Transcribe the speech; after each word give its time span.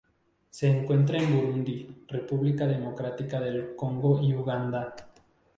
Se 0.49 0.67
encuentra 0.67 1.19
en 1.19 1.31
Burundi, 1.31 2.05
República 2.07 2.65
Democrática 2.65 3.39
del 3.39 3.75
Congo 3.75 4.19
y 4.19 4.33
Uganda. 4.33 4.95